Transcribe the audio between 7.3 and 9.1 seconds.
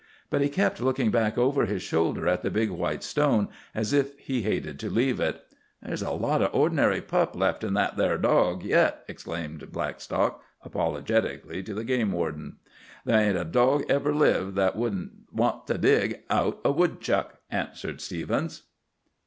left in that there dawg yet,"